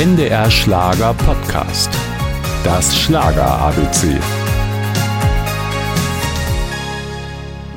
[0.00, 1.92] NDR Schlager Podcast.
[2.64, 4.18] Das Schlager ABC.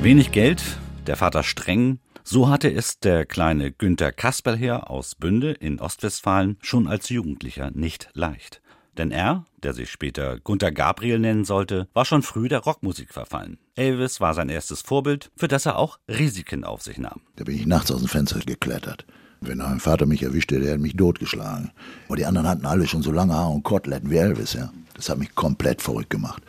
[0.00, 0.62] Wenig Geld,
[1.06, 6.88] der Vater streng, so hatte es der kleine Günther Kasperl aus Bünde in Ostwestfalen schon
[6.88, 8.62] als Jugendlicher nicht leicht.
[8.96, 13.58] Denn er, der sich später Gunther Gabriel nennen sollte, war schon früh der Rockmusik verfallen.
[13.74, 17.20] Elvis war sein erstes Vorbild, für das er auch Risiken auf sich nahm.
[17.36, 19.04] Da bin ich nachts aus dem Fenster geklettert.
[19.46, 21.70] Wenn mein Vater mich erwischte, der hätte mich totgeschlagen.
[22.06, 24.70] Aber die anderen hatten alle schon so lange Haare und Koteletten wie Elvis, ja.
[24.94, 26.42] Das hat mich komplett verrückt gemacht.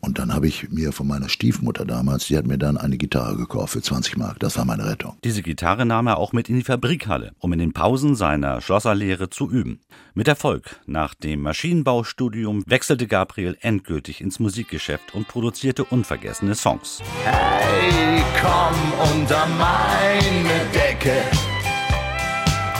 [0.00, 3.36] Und dann habe ich mir von meiner Stiefmutter damals, die hat mir dann eine Gitarre
[3.36, 4.38] gekauft für 20 Mark.
[4.38, 5.16] Das war meine Rettung.
[5.24, 9.28] Diese Gitarre nahm er auch mit in die Fabrikhalle, um in den Pausen seiner Schlosserlehre
[9.28, 9.80] zu üben.
[10.14, 10.80] Mit Erfolg.
[10.86, 17.00] Nach dem Maschinenbaustudium wechselte Gabriel endgültig ins Musikgeschäft und produzierte unvergessene Songs.
[17.24, 21.22] Hey, komm unter meine Decke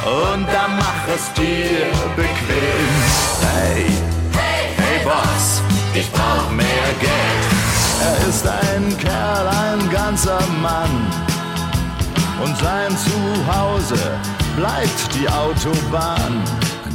[0.09, 2.93] und dann mach es dir bequem.
[3.53, 3.85] Hey,
[4.33, 5.63] hey, hey Boss,
[5.95, 7.45] ich brauch mehr Geld.
[8.01, 10.95] Er ist ein Kerl, ein ganzer Mann.
[12.43, 13.99] Und sein Zuhause
[14.59, 16.43] bleibt die Autobahn.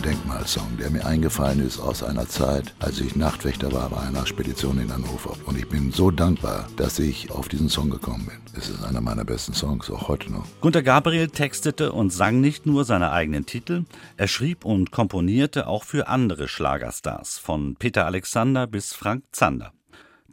[0.03, 4.77] Denkmalsong, der mir eingefallen ist aus einer Zeit, als ich Nachtwächter war bei einer Spedition
[4.77, 5.37] in Hannover.
[5.45, 8.35] Und ich bin so dankbar, dass ich auf diesen Song gekommen bin.
[8.61, 10.45] Es ist einer meiner besten Songs, auch heute noch.
[10.59, 13.85] Gunter Gabriel textete und sang nicht nur seine eigenen Titel,
[14.17, 19.71] er schrieb und komponierte auch für andere Schlagerstars, von Peter Alexander bis Frank Zander.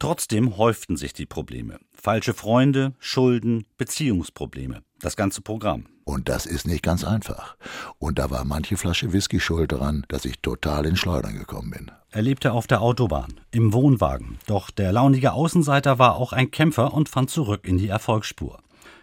[0.01, 1.79] Trotzdem häuften sich die Probleme.
[1.93, 4.83] Falsche Freunde, Schulden, Beziehungsprobleme.
[5.01, 5.87] Das ganze Programm.
[6.05, 7.57] Und das ist nicht ganz einfach.
[7.99, 11.91] Und da war manche Flasche Whisky schuld daran, dass ich total in Schleudern gekommen bin.
[12.11, 14.39] Er lebte auf der Autobahn, im Wohnwagen.
[14.47, 18.59] Doch der launige Außenseiter war auch ein Kämpfer und fand zurück in die Erfolgsspur.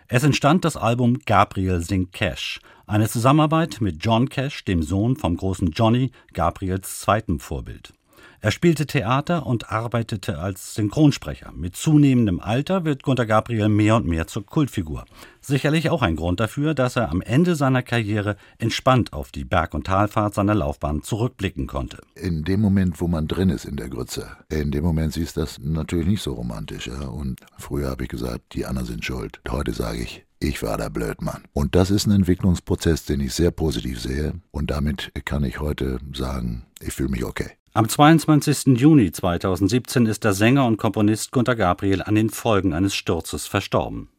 [0.08, 5.36] Es entstand das Album Gabriel singt Cash, eine Zusammenarbeit mit John Cash, dem Sohn vom
[5.36, 7.94] großen Johnny, Gabriels zweitem Vorbild.
[8.40, 11.52] Er spielte Theater und arbeitete als Synchronsprecher.
[11.56, 15.06] Mit zunehmendem Alter wird Gunter Gabriel mehr und mehr zur Kultfigur.
[15.42, 19.74] Sicherlich auch ein Grund dafür, dass er am Ende seiner Karriere entspannt auf die Berg-
[19.74, 21.98] und Talfahrt seiner Laufbahn zurückblicken konnte.
[22.14, 25.42] In dem Moment, wo man drin ist in der Grütze, in dem Moment siehst du
[25.42, 26.86] das natürlich nicht so romantisch.
[26.88, 27.08] Ja?
[27.08, 29.42] Und früher habe ich gesagt, die anderen sind schuld.
[29.50, 31.44] Heute sage ich, ich war der Blödmann.
[31.54, 34.34] Und das ist ein Entwicklungsprozess, den ich sehr positiv sehe.
[34.52, 37.50] Und damit kann ich heute sagen, ich fühle mich okay.
[37.78, 38.80] Am 22.
[38.80, 44.10] Juni 2017 ist der Sänger und Komponist Gunter Gabriel an den Folgen eines Sturzes verstorben.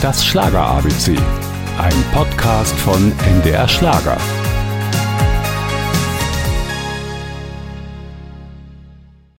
[0.00, 1.14] Das Schlager ABC,
[1.76, 4.16] ein Podcast von NDR Schlager.